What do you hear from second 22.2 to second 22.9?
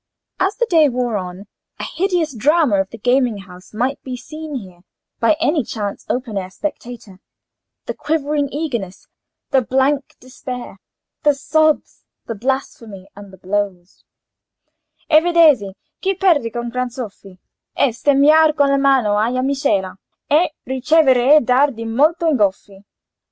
ingoffi."